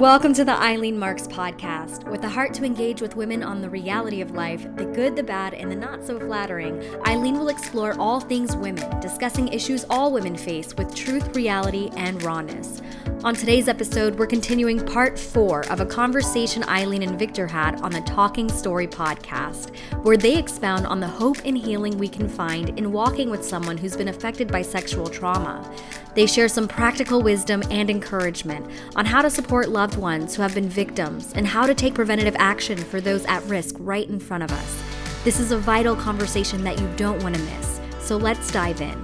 [0.00, 2.10] Welcome to the Eileen Marx podcast.
[2.10, 5.22] With a heart to engage with women on the reality of life, the good, the
[5.22, 10.10] bad, and the not so flattering, Eileen will explore all things women, discussing issues all
[10.10, 12.80] women face with truth, reality, and rawness.
[13.24, 17.92] On today's episode, we're continuing part four of a conversation Eileen and Victor had on
[17.92, 22.70] the Talking Story podcast, where they expound on the hope and healing we can find
[22.78, 25.70] in walking with someone who's been affected by sexual trauma.
[26.14, 30.54] They share some practical wisdom and encouragement on how to support loved ones who have
[30.54, 34.44] been victims and how to take preventative action for those at risk right in front
[34.44, 34.82] of us.
[35.24, 38.96] This is a vital conversation that you don't want to miss, so let's dive in.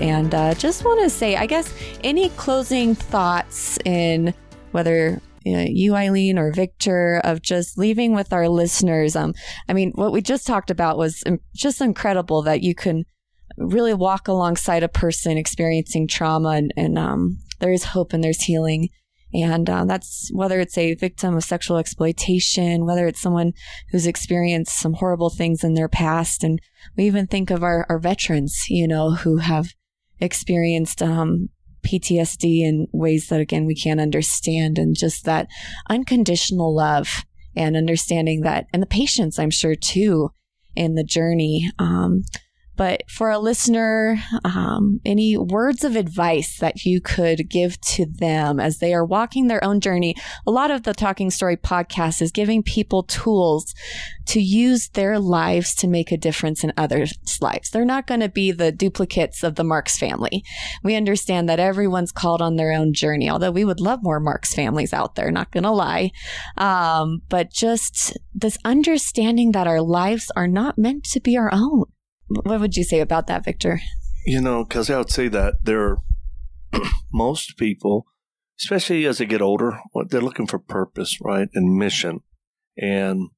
[0.00, 4.34] And uh, just want to say, I guess, any closing thoughts in
[4.72, 9.14] whether you, know, you, Eileen, or Victor, of just leaving with our listeners.
[9.14, 9.32] Um,
[9.68, 11.22] I mean, what we just talked about was
[11.54, 13.04] just incredible that you can
[13.58, 18.42] really walk alongside a person experiencing trauma, and, and um, there is hope and there's
[18.42, 18.88] healing.
[19.32, 23.52] And uh, that's whether it's a victim of sexual exploitation, whether it's someone
[23.90, 26.42] who's experienced some horrible things in their past.
[26.42, 26.60] And
[26.96, 29.68] we even think of our, our veterans, you know, who have
[30.18, 31.48] experienced um,
[31.86, 34.78] PTSD in ways that, again, we can't understand.
[34.78, 35.46] And just that
[35.88, 40.30] unconditional love and understanding that, and the patience, I'm sure, too,
[40.74, 41.70] in the journey.
[41.78, 42.24] Um,
[42.80, 48.58] but for a listener, um, any words of advice that you could give to them
[48.58, 50.14] as they are walking their own journey?
[50.46, 53.74] A lot of the Talking Story podcast is giving people tools
[54.28, 57.68] to use their lives to make a difference in others' lives.
[57.68, 60.42] They're not going to be the duplicates of the Marx family.
[60.82, 64.54] We understand that everyone's called on their own journey, although we would love more Marx
[64.54, 66.12] families out there, not going to lie.
[66.56, 71.84] Um, but just this understanding that our lives are not meant to be our own
[72.30, 73.80] what would you say about that, Victor?
[74.24, 75.96] You know, because I would say that there,
[77.12, 78.06] most people,
[78.60, 82.20] especially as they get older, what they're looking for purpose, right, and mission,
[82.76, 83.30] and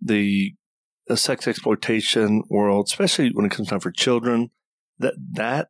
[0.00, 0.54] the,
[1.06, 4.50] the sex exploitation world, especially when it comes time for children,
[4.98, 5.68] that that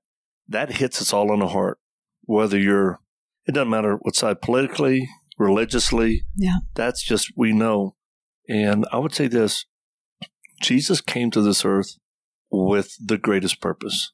[0.49, 1.79] that hits us all in the heart.
[2.23, 3.01] Whether you're,
[3.47, 5.09] it doesn't matter what side politically,
[5.39, 6.25] religiously.
[6.37, 7.97] Yeah, that's just we know.
[8.49, 9.65] And I would say this:
[10.63, 11.97] Jesus came to this earth
[12.51, 14.13] with the greatest purpose,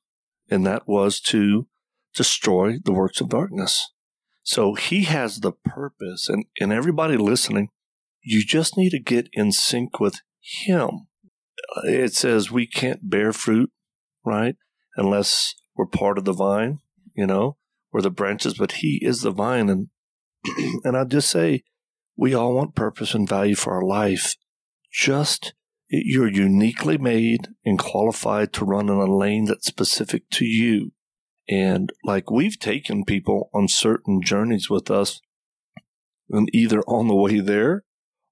[0.50, 1.66] and that was to
[2.14, 3.90] destroy the works of darkness.
[4.42, 7.70] So he has the purpose, and, and everybody listening,
[8.22, 11.06] you just need to get in sync with him.
[11.84, 13.70] It says we can't bear fruit,
[14.24, 14.56] right?
[14.96, 16.80] Unless we're part of the vine,
[17.14, 17.56] you know,
[17.92, 19.68] or the branches, but he is the vine.
[19.68, 19.88] And,
[20.84, 21.64] and I just say,
[22.16, 24.36] we all want purpose and value for our life.
[24.92, 25.54] Just
[26.04, 30.92] you're uniquely made and qualified to run in a lane that's specific to you.
[31.48, 35.20] And like we've taken people on certain journeys with us,
[36.30, 37.84] and either on the way there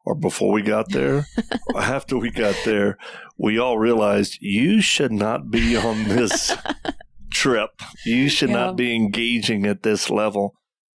[0.05, 1.27] or before we got there,
[1.75, 2.99] or after we got there,
[3.39, 6.57] we all realized you should not be on this
[7.31, 7.71] trip.
[8.05, 8.57] You should yeah.
[8.57, 10.55] not be engaging at this level.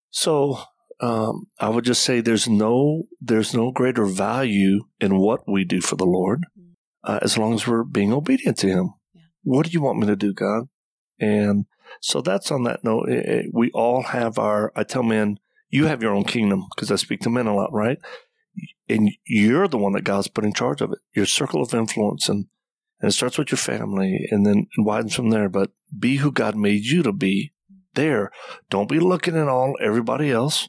[0.10, 0.60] So
[1.00, 5.82] um, I would just say there's no there's no greater value in what we do
[5.82, 6.46] for the Lord
[7.08, 8.94] uh, as long as we're being obedient to Him.
[9.16, 9.22] Yeah.
[9.44, 10.68] What do you want me to do, God?
[11.20, 11.66] And
[12.02, 13.10] so that's on that note.
[13.10, 14.72] It, it, we all have our.
[14.76, 17.72] I tell men, you have your own kingdom because I speak to men a lot,
[17.74, 17.98] right?
[18.90, 21.00] And you're the one that God's put in charge of it.
[21.16, 22.46] Your circle of influence, and
[23.00, 25.50] and it starts with your family, and then widens from there.
[25.50, 27.54] But be who God made you to be.
[27.94, 28.32] There,
[28.70, 30.68] don't be looking at all everybody else.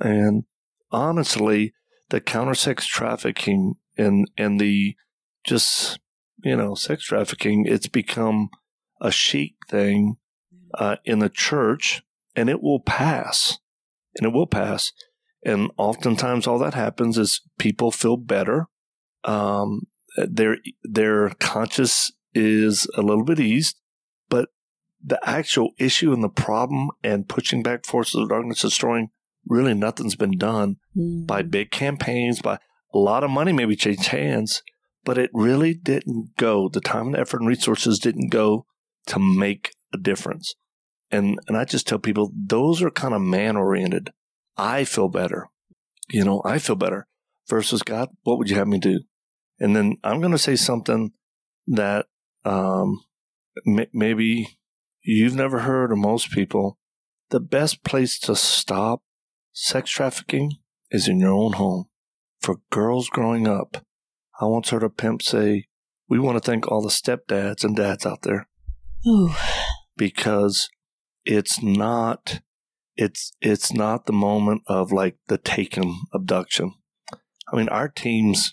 [0.00, 0.44] And
[0.90, 1.74] honestly,
[2.08, 4.94] the counter sex trafficking and and the
[5.44, 5.98] just
[6.42, 8.50] you know sex trafficking, it's become
[9.00, 10.16] a chic thing
[10.74, 12.02] uh, in the church,
[12.34, 13.58] and it will pass,
[14.16, 14.92] and it will pass.
[15.44, 18.66] And oftentimes, all that happens is people feel better.
[19.24, 19.82] Um,
[20.16, 23.76] their their conscience is a little bit eased,
[24.28, 24.50] but
[25.04, 29.10] the actual issue and the problem and pushing back forces of darkness, destroying
[29.46, 31.26] really nothing's been done mm.
[31.26, 32.58] by big campaigns, by
[32.94, 34.62] a lot of money maybe changed hands,
[35.04, 36.68] but it really didn't go.
[36.68, 38.66] The time and effort and resources didn't go
[39.06, 40.54] to make a difference.
[41.10, 44.10] And and I just tell people those are kind of man oriented.
[44.56, 45.48] I feel better.
[46.08, 47.06] You know, I feel better
[47.48, 49.00] versus God, what would you have me do?
[49.58, 51.12] And then I'm going to say something
[51.66, 52.06] that
[52.44, 53.02] um,
[53.66, 54.58] m- maybe
[55.02, 56.78] you've never heard, or most people.
[57.30, 59.02] The best place to stop
[59.52, 60.52] sex trafficking
[60.90, 61.86] is in your own home.
[62.40, 63.84] For girls growing up,
[64.42, 65.66] I once heard a pimp say,
[66.08, 68.48] We want to thank all the stepdads and dads out there.
[69.06, 69.32] Ooh.
[69.96, 70.68] Because
[71.24, 72.40] it's not
[72.96, 76.74] it's it's not the moment of like the taken abduction.
[77.52, 78.50] I mean, our teams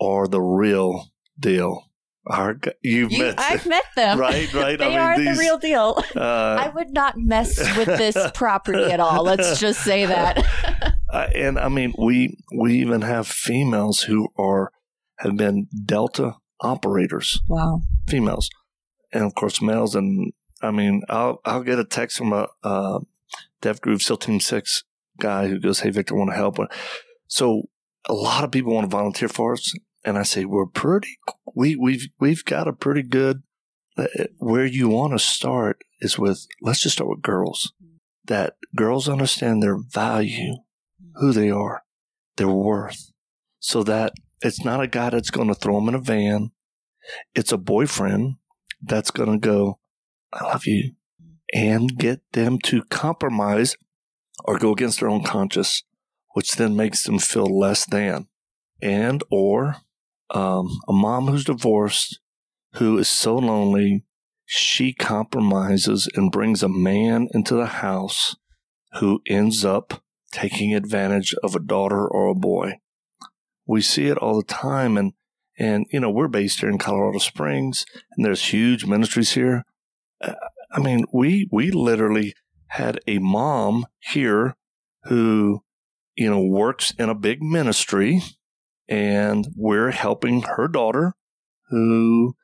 [0.00, 1.84] are the real deal.
[2.26, 4.18] Our, you've You- met I've met them.
[4.26, 4.78] right, right.
[4.78, 6.02] They I mean, are these, the real deal.
[6.14, 9.22] Uh, I would not mess with this property at all.
[9.22, 10.44] Let's just say that.
[11.12, 14.70] Uh, and I mean, we we even have females who are
[15.20, 17.80] have been Delta operators, wow.
[18.08, 18.50] females,
[19.12, 19.94] and of course males.
[19.94, 20.32] And
[20.62, 23.00] I mean, I'll I'll get a text from a uh,
[23.62, 24.84] DEVGRU SEAL Team Six
[25.18, 26.58] guy who goes, "Hey, Victor, want to help?"
[27.26, 27.62] So
[28.08, 29.72] a lot of people want to volunteer for us,
[30.04, 31.18] and I say we're pretty.
[31.54, 33.42] We we've we've got a pretty good.
[33.96, 34.06] uh,
[34.38, 37.72] Where you want to start is with let's just start with girls.
[38.24, 40.54] That girls understand their value
[41.14, 41.82] who they are,
[42.36, 43.10] their worth,
[43.58, 46.52] so that it's not a guy that's going to throw him in a van.
[47.34, 48.36] It's a boyfriend
[48.82, 49.78] that's going to go,
[50.32, 50.92] I love you,
[51.54, 53.76] and get them to compromise
[54.44, 55.82] or go against their own conscience,
[56.34, 58.28] which then makes them feel less than.
[58.80, 59.76] And, or
[60.30, 62.20] um, a mom who's divorced
[62.74, 64.04] who is so lonely,
[64.44, 68.36] she compromises and brings a man into the house
[68.98, 70.02] who ends up
[70.32, 72.74] taking advantage of a daughter or a boy.
[73.66, 75.12] We see it all the time and
[75.58, 77.84] and you know we're based here in Colorado Springs
[78.16, 79.64] and there's huge ministries here.
[80.20, 80.34] Uh,
[80.72, 82.34] I mean, we we literally
[82.68, 84.56] had a mom here
[85.04, 85.62] who
[86.16, 88.22] you know works in a big ministry
[88.88, 91.14] and we're helping her daughter
[91.68, 92.34] who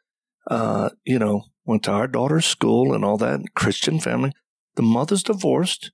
[0.50, 4.32] uh you know went to our daughter's school and all that Christian family.
[4.76, 5.90] The mother's divorced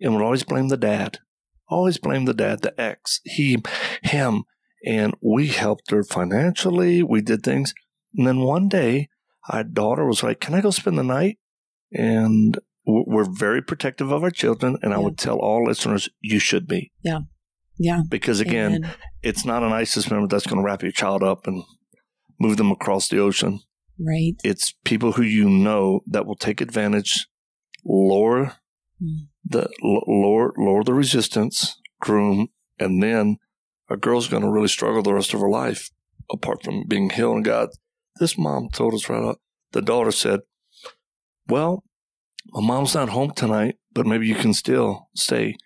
[0.00, 1.18] and would always blame the dad
[1.70, 3.62] always blame the dad, the ex, he,
[4.02, 4.44] him.
[4.84, 7.02] And we helped her financially.
[7.02, 7.74] We did things.
[8.16, 9.08] And then one day,
[9.48, 11.38] our daughter was like, Can I go spend the night?
[11.92, 14.78] And we're very protective of our children.
[14.82, 16.92] And I would tell all listeners, You should be.
[17.02, 17.20] Yeah.
[17.78, 18.02] Yeah.
[18.08, 18.94] Because again, Amen.
[19.22, 21.62] it's not an ISIS member that's going to wrap your child up and
[22.38, 23.60] move them across the ocean.
[23.98, 24.34] Right.
[24.44, 27.26] It's people who you know that will take advantage,
[27.84, 28.56] lower
[29.02, 29.28] Mm.
[29.46, 32.48] the lower lower the resistance, groom,
[32.78, 33.38] and then
[33.90, 35.90] a girl's going to really struggle the rest of her life,
[36.30, 37.70] apart from being healed in God.
[38.18, 39.40] This mom told us right out.
[39.72, 40.40] The daughter said,
[41.46, 41.84] "Well,
[42.48, 45.56] my mom's not home tonight, but maybe you can still stay."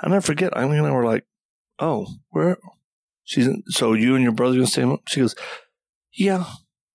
[0.00, 0.56] I never forget.
[0.56, 1.26] Eileen and I were like,
[1.78, 2.58] "Oh, where?"
[3.24, 4.82] She's so you and your brother gonna stay?
[4.82, 5.34] home?" She goes,
[6.12, 6.44] "Yeah."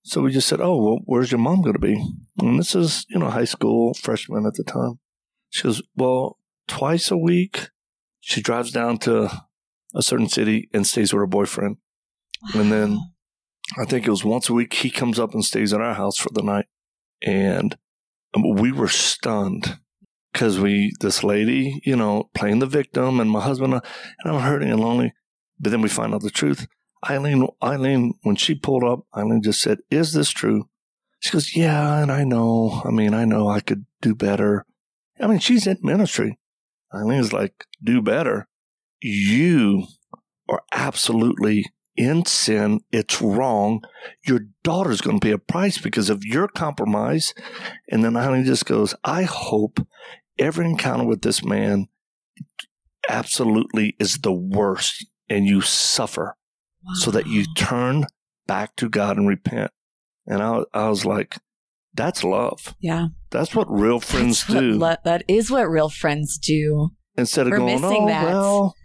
[0.03, 2.03] So we just said, "Oh, well, where's your mom going to be?"
[2.39, 4.99] And this is, you know, high school freshman at the time.
[5.51, 6.37] She goes, Well,
[6.67, 7.69] twice a week,
[8.21, 9.43] she drives down to
[9.93, 11.77] a certain city and stays with her boyfriend.
[12.53, 12.99] And then
[13.79, 16.17] I think it was once a week, he comes up and stays at our house
[16.17, 16.65] for the night.
[17.21, 17.77] And
[18.33, 19.79] um, we were stunned
[20.33, 23.81] because we, this lady, you know, playing the victim and my husband, uh,
[24.19, 25.13] and I'm hurting and lonely.
[25.59, 26.67] But then we find out the truth.
[27.07, 30.69] Eileen, Eileen, when she pulled up, Eileen just said, Is this true?
[31.19, 32.81] She goes, Yeah, and I know.
[32.85, 34.65] I mean, I know I could do better.
[35.19, 36.39] I mean, she's in ministry.
[36.93, 38.47] Eileen's like, do better.
[39.01, 39.87] You
[40.49, 41.65] are absolutely
[41.95, 42.81] in sin.
[42.91, 43.81] It's wrong.
[44.25, 47.33] Your daughter's going to pay a price because of your compromise.
[47.89, 49.79] And then Eileen just goes, I hope
[50.37, 51.87] every encounter with this man
[53.09, 56.35] absolutely is the worst and you suffer
[56.95, 58.05] so that you turn
[58.47, 59.71] back to God and repent.
[60.25, 61.37] And I, I was like,
[61.93, 62.75] that's love.
[62.79, 63.07] Yeah.
[63.31, 64.71] That's what real friends That's do.
[64.73, 66.91] lo- that is what real friends do.
[67.17, 68.25] Instead of we're going, oh, that.
[68.25, 68.75] well,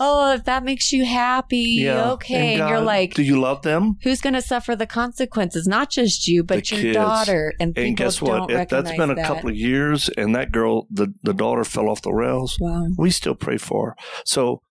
[0.00, 2.10] Oh, if that makes you happy, yeah.
[2.12, 2.54] okay.
[2.54, 3.96] And, you're like, do you love them?
[4.02, 5.66] who's going to suffer the consequences?
[5.66, 6.94] Not just you, but The your kids.
[6.96, 7.52] daughter.
[7.60, 8.48] And, And guess what?
[8.48, 9.26] don't If that's been a that.
[9.26, 12.86] couple of years and that girl, the, the daughter fell off the rails, Wow.
[12.96, 13.96] we still pray for her.
[14.24, 14.62] So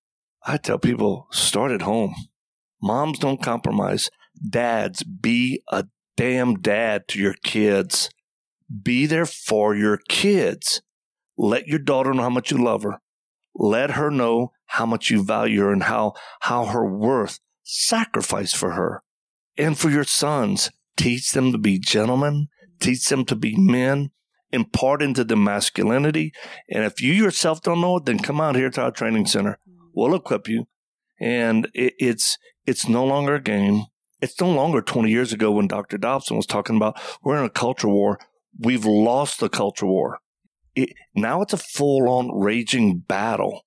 [0.45, 2.15] I tell people, start at home.
[2.81, 4.09] Moms don't compromise.
[4.49, 8.09] Dads, be a damn dad to your kids.
[8.83, 10.81] Be there for your kids.
[11.37, 12.99] Let your daughter know how much you love her.
[13.57, 17.39] Let her know how much you value her and how, how her worth.
[17.63, 19.03] Sacrifice for her.
[19.57, 22.47] And for your sons, teach them to be gentlemen,
[22.79, 24.11] teach them to be men,
[24.51, 26.31] impart into them masculinity.
[26.69, 29.59] And if you yourself don't know it, then come out here to our training center.
[29.93, 30.67] We'll equip you.
[31.19, 33.85] And it, it's, it's no longer a game.
[34.21, 35.97] It's no longer 20 years ago when Dr.
[35.97, 38.19] Dobson was talking about we're in a culture war.
[38.59, 40.19] We've lost the culture war.
[40.77, 43.63] It, now it's a full on raging battle.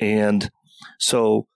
[0.00, 0.50] And
[0.98, 1.46] so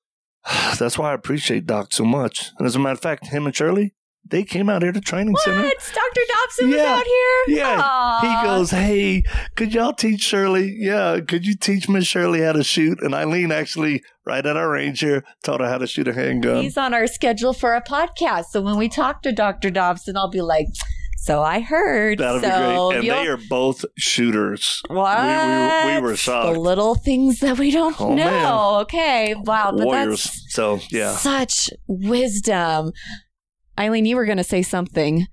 [0.78, 2.50] that's why I appreciate Doc so much.
[2.59, 3.94] And as a matter of fact, him and Shirley,
[4.25, 5.42] they came out here to training what?
[5.42, 5.62] center.
[5.62, 6.21] Dr.
[6.28, 6.94] Dobson was Yeah.
[6.94, 7.56] out here?
[7.56, 7.80] Yeah.
[7.82, 8.21] Aw.
[8.42, 9.25] He goes, Hey,
[9.56, 10.75] could y'all teach Shirley?
[10.78, 11.18] Yeah.
[11.26, 13.02] Could you teach Miss Shirley how to shoot?
[13.02, 16.62] And Eileen actually, right at our range here, taught her how to shoot a handgun.
[16.62, 18.47] He's on our schedule for a podcast.
[18.52, 19.71] So when we talk to Dr.
[19.73, 20.68] Dobson, I'll be like,
[21.24, 22.18] so I heard.
[22.18, 23.10] That'll so be great.
[23.10, 24.82] And they are both shooters.
[24.88, 25.86] What?
[25.86, 26.52] We, we, we were shocked.
[26.54, 28.14] The little things that we don't Oh, know.
[28.16, 28.80] man.
[28.82, 29.34] Okay.
[29.36, 29.72] Wow.
[29.76, 30.24] But Warriors.
[30.24, 31.12] that's So, yeah.
[31.12, 32.92] such wisdom.
[33.78, 35.26] Eileen, you were going to say something.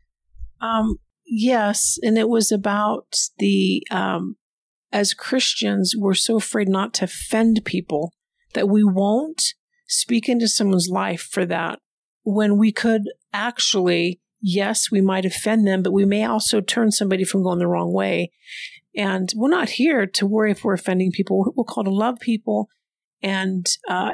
[0.62, 4.36] Um, yes, and it was about the um,
[4.91, 8.13] as Christians, we're so afraid not to offend people
[8.53, 9.53] that we won't
[9.88, 11.79] speak into someone's life for that
[12.24, 13.03] when we could
[13.34, 17.67] actually, yes, we might offend them, but we may also turn somebody from going the
[17.67, 18.31] wrong way.
[18.96, 21.53] And we're not here to worry if we're offending people.
[21.55, 22.69] We're, called to love people
[23.22, 24.12] and uh,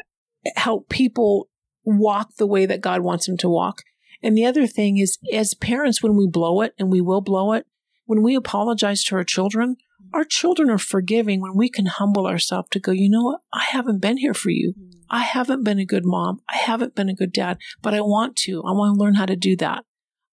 [0.56, 1.50] help people
[1.84, 3.84] walk the way that God wants them to walk.
[4.22, 7.54] And the other thing is, as parents, when we blow it, and we will blow
[7.54, 7.66] it,
[8.06, 9.78] when we apologize to our children,
[10.14, 13.42] our children are forgiving when we can humble ourselves to go, you know what?
[13.54, 14.74] I haven't been here for you.
[15.10, 16.42] I haven't been a good mom.
[16.50, 18.64] I haven't been a good dad, but I want to.
[18.64, 19.84] I want to learn how to do that.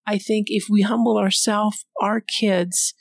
[0.07, 2.95] I think if we humble ourselves, our kids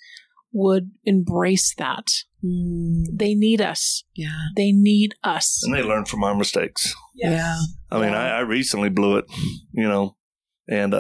[0.54, 2.08] would embrace that.
[2.44, 4.04] They need us.
[4.16, 4.48] Yeah.
[4.56, 5.62] They need us.
[5.64, 6.94] And they learn from our mistakes.
[7.16, 7.58] Yeah.
[7.92, 8.20] I mean, Yeah.
[8.20, 9.26] I, I recently blew it,
[9.72, 10.16] you know,
[10.68, 10.92] and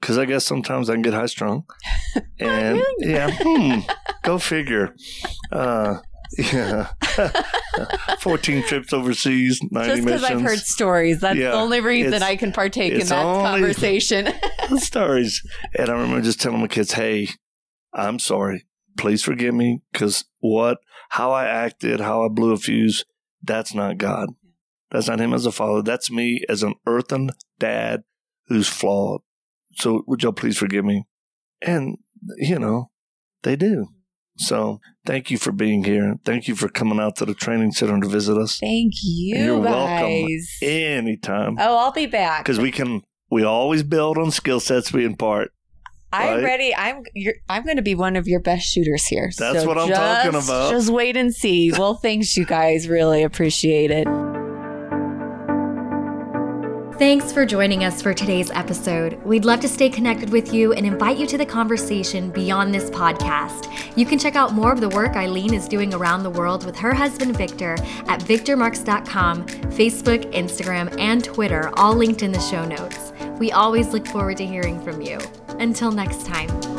[0.00, 1.64] because I guess sometimes I can get high strung,
[2.38, 3.80] and yeah, hmm,
[4.22, 4.94] go figure.
[5.50, 5.98] Uh,
[6.38, 6.90] yeah,
[8.20, 10.24] fourteen trips overseas, ninety Just because.
[10.24, 11.20] I've heard stories.
[11.20, 14.28] That's Yeah, the only reason I can partake in that conversation.
[14.76, 15.42] stories,
[15.76, 17.28] and I remember just telling my kids, "Hey,
[17.92, 18.66] I'm sorry.
[18.98, 20.78] Please forgive me because what,
[21.10, 23.04] how I acted, how I blew a fuse,
[23.42, 24.30] that's not God.
[24.90, 25.82] That's not Him as a father.
[25.82, 28.02] That's me as an earthen dad
[28.48, 29.22] who's flawed.
[29.74, 31.06] So would y'all please forgive me?"
[31.62, 31.98] And
[32.36, 32.90] you know,
[33.42, 33.88] they do.
[34.40, 36.16] So thank you for being here.
[36.24, 39.62] Thank you for coming out to the training center to visit us Thank you, You're
[39.62, 39.70] guys.
[40.00, 40.38] welcome.
[40.62, 42.44] anytime Oh, I'll be back.
[42.44, 43.02] because we can.
[43.30, 45.52] We always build on skill sets we impart.
[46.12, 46.42] I'm right?
[46.44, 46.74] ready.
[46.74, 49.30] I'm you're, I'm going to be one of your best shooters here.
[49.38, 50.70] That's So what I'm just- talking about.
[50.72, 51.70] Just wait and see.
[51.70, 52.88] Well, thanks, you guys.
[52.88, 54.08] Really appreciate it.
[57.00, 59.14] Thanks for joining us for today's episode.
[59.24, 62.90] We'd love to stay connected with you and invite you to the conversation beyond this
[62.90, 63.96] podcast.
[63.96, 66.76] You can check out more of the work Eileen is doing around the world with
[66.76, 67.72] her husband Victor
[68.06, 73.14] at victormarx.com, Facebook, Instagram, and Twitter, all linked in the show notes.
[73.38, 75.18] We always look forward to hearing from you.
[75.58, 76.69] Until next time.